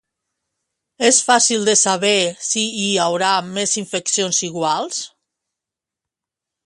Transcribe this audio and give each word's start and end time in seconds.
És 1.09 1.17
fàcil 1.27 1.67
de 1.67 1.75
saber 1.81 2.15
si 2.47 2.63
hi 2.79 2.87
haurà 3.03 3.35
més 3.59 3.77
infeccions 3.83 4.41
iguals? 4.49 5.07